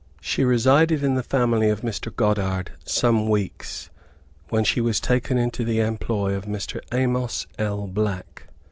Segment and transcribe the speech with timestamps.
[0.19, 2.11] She resided in the family of Mr.
[2.15, 3.91] Goddard some weeks,
[4.49, 6.79] when she was taken into the employ of Mr.
[6.91, 7.85] Amos L.
[7.85, 8.47] Black.